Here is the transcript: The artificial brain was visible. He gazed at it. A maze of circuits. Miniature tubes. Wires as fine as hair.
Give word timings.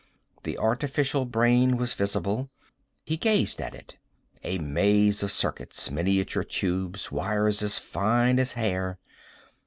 The 0.41 0.57
artificial 0.57 1.25
brain 1.25 1.77
was 1.77 1.93
visible. 1.93 2.49
He 3.05 3.17
gazed 3.17 3.61
at 3.61 3.75
it. 3.75 3.99
A 4.43 4.57
maze 4.57 5.21
of 5.21 5.31
circuits. 5.31 5.91
Miniature 5.91 6.43
tubes. 6.43 7.11
Wires 7.11 7.61
as 7.61 7.77
fine 7.77 8.39
as 8.39 8.53
hair. 8.53 8.97